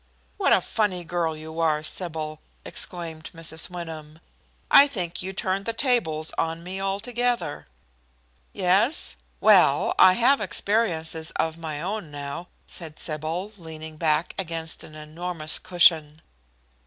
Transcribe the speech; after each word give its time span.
"What 0.37 0.51
a 0.51 0.61
funny 0.61 1.03
girl 1.03 1.37
you 1.37 1.59
are, 1.59 1.83
Sybil!" 1.83 2.39
exclaimed 2.65 3.29
Mrs. 3.35 3.69
Wyndham. 3.69 4.17
"I 4.71 4.87
think 4.87 5.21
you 5.21 5.31
turn 5.31 5.63
the 5.63 5.73
tables 5.73 6.31
on 6.39 6.63
me 6.63 6.81
altogether." 6.81 7.67
"Yes? 8.51 9.15
Well, 9.39 9.93
I 9.99 10.13
have 10.13 10.41
experiences 10.41 11.29
of 11.35 11.59
my 11.59 11.79
own 11.83 12.09
now," 12.09 12.47
said 12.65 12.97
Sybil, 12.97 13.51
leaning 13.59 13.97
back 13.97 14.33
against 14.39 14.83
an 14.83 14.95
enormous 14.95 15.59
cushion. 15.59 16.23